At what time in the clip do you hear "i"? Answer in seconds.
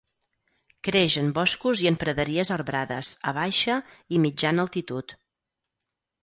1.83-1.89, 4.19-4.23